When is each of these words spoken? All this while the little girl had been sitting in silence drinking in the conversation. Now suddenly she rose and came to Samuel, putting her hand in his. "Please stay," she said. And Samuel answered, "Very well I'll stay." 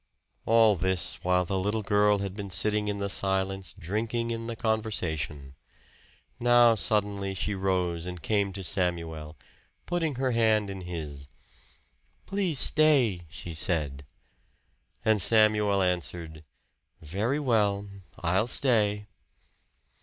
All 0.47 0.73
this 0.73 1.19
while 1.23 1.45
the 1.45 1.59
little 1.59 1.83
girl 1.83 2.17
had 2.17 2.33
been 2.33 2.49
sitting 2.49 2.87
in 2.87 3.07
silence 3.07 3.75
drinking 3.77 4.31
in 4.31 4.47
the 4.47 4.55
conversation. 4.55 5.53
Now 6.39 6.73
suddenly 6.73 7.35
she 7.35 7.53
rose 7.53 8.07
and 8.07 8.19
came 8.19 8.51
to 8.53 8.63
Samuel, 8.63 9.37
putting 9.85 10.15
her 10.15 10.31
hand 10.31 10.71
in 10.71 10.81
his. 10.81 11.27
"Please 12.25 12.57
stay," 12.57 13.21
she 13.29 13.53
said. 13.53 14.03
And 15.05 15.21
Samuel 15.21 15.83
answered, 15.83 16.45
"Very 17.03 17.39
well 17.39 17.87
I'll 18.23 18.47
stay." 18.47 19.05